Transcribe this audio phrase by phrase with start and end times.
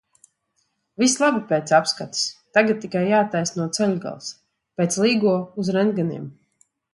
[1.01, 2.23] Viss labi pēc apskates,
[2.59, 4.31] tagad tikai jātaisno ceļgals,
[4.81, 5.35] pēc Līgo
[5.65, 6.27] uz rentgeniem.